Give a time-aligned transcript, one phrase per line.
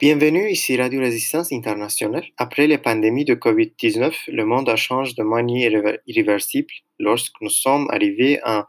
[0.00, 2.24] Bienvenue, ici Radio Résistance Internationale.
[2.36, 5.70] Après la pandémie de COVID-19, le monde a changé de manière
[6.08, 8.64] irréversible lorsque nous sommes arrivés en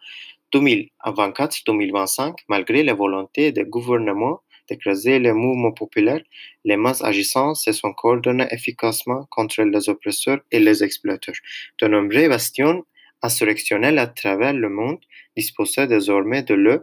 [0.53, 6.21] 2024-2025, malgré la volonté des gouvernements d'écraser les mouvements populaires,
[6.63, 11.36] les masses agissant se sont coordonnées efficacement contre les oppresseurs et les exploiteurs.
[11.82, 12.86] De nombreux bastions
[13.23, 15.00] insurrectionnels à travers le monde
[15.36, 16.82] disposaient désormais de leur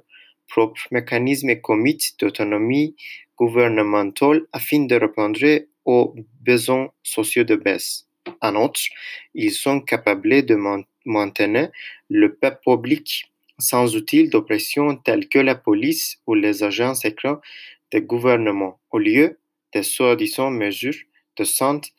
[0.53, 2.95] propre mécanisme et comités d'autonomie
[3.37, 5.39] gouvernementale afin de répondre
[5.87, 8.07] aux besoins sociaux de base.
[8.41, 8.81] En outre,
[9.35, 10.57] ils sont capables de
[11.05, 11.71] maintenir
[12.09, 17.41] le peuple public sans outils d'oppression tels que la police ou les agents secrets
[17.91, 19.39] des gouvernements, au lieu
[19.73, 21.01] des soi-disant mesures
[21.37, 21.93] de santé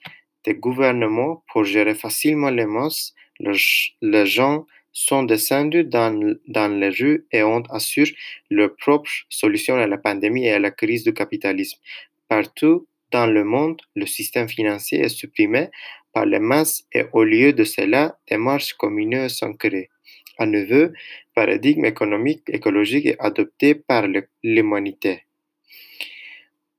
[0.46, 7.26] des gouvernements pour gérer facilement les masses, les gens sont descendus dans, dans les rues
[7.32, 8.12] et ont assuré
[8.50, 11.80] leur propre solution à la pandémie et à la crise du capitalisme.
[12.30, 15.70] Partout dans le monde, le système financier est supprimé
[16.14, 19.90] par les masses et au lieu de cela, des marches communes sont créées.
[20.40, 20.90] Un nouveau
[21.36, 24.08] paradigme économique écologique est adopté par
[24.44, 25.26] l'humanité.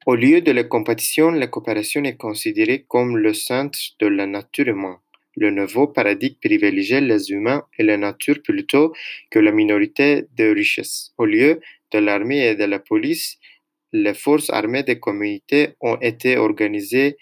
[0.07, 4.69] Au lieu de la compétition, la coopération est considérée comme le centre de la nature
[4.69, 4.97] humaine.
[5.37, 8.93] Le nouveau paradigme privilégie les humains et la nature plutôt
[9.31, 11.13] que la minorité de richesses.
[11.19, 11.61] Au lieu
[11.93, 13.39] de l'armée et de la police,
[13.93, 17.17] les forces armées des communautés ont été organisées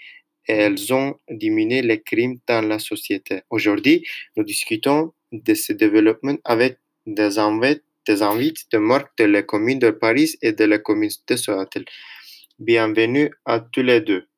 [0.49, 3.43] et elles ont diminué les crimes dans la société.
[3.51, 4.05] Aujourd'hui,
[4.37, 10.37] nous discutons de ce développement avec des invités de marque de la commune de Paris
[10.43, 11.85] et de la communauté de
[12.59, 14.32] Bienvenue à tous les deux.